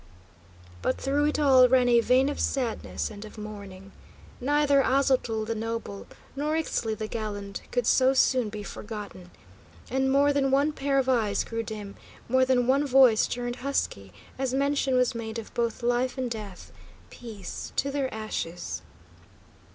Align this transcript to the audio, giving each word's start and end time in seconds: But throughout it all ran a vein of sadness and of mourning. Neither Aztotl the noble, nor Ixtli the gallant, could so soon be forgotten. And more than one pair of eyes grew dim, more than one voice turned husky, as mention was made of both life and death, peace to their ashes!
But 0.81 0.97
throughout 0.97 1.27
it 1.27 1.37
all 1.39 1.69
ran 1.69 1.87
a 1.87 1.99
vein 1.99 2.27
of 2.27 2.39
sadness 2.39 3.11
and 3.11 3.23
of 3.23 3.37
mourning. 3.37 3.91
Neither 4.39 4.81
Aztotl 4.81 5.45
the 5.45 5.53
noble, 5.53 6.07
nor 6.35 6.55
Ixtli 6.55 6.97
the 6.97 7.05
gallant, 7.07 7.61
could 7.69 7.85
so 7.85 8.15
soon 8.15 8.49
be 8.49 8.63
forgotten. 8.63 9.29
And 9.91 10.11
more 10.11 10.33
than 10.33 10.49
one 10.49 10.71
pair 10.71 10.97
of 10.97 11.07
eyes 11.07 11.43
grew 11.43 11.61
dim, 11.61 11.97
more 12.27 12.45
than 12.45 12.65
one 12.65 12.87
voice 12.87 13.27
turned 13.27 13.57
husky, 13.57 14.11
as 14.39 14.55
mention 14.55 14.95
was 14.95 15.13
made 15.13 15.37
of 15.37 15.53
both 15.53 15.83
life 15.83 16.17
and 16.17 16.31
death, 16.31 16.71
peace 17.11 17.71
to 17.75 17.91
their 17.91 18.11
ashes! 18.11 18.81